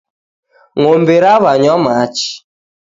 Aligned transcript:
Ng'ombe 0.79 1.15
rawanywa 1.23 1.75
machi 1.85 2.31